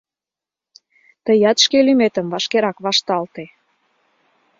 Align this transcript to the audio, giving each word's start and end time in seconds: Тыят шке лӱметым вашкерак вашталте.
Тыят 1.25 1.57
шке 1.65 1.77
лӱметым 1.85 2.25
вашкерак 2.33 2.77
вашталте. 2.85 3.43